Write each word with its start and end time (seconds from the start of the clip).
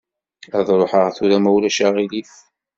Ad 0.57 0.67
ṛuḥeɣ 0.81 1.07
tura 1.15 1.37
ma 1.43 1.49
ulac 1.55 1.77
uɣilif. 1.85 2.33